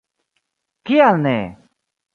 Kial 0.89 1.15
ne?! 1.27 1.37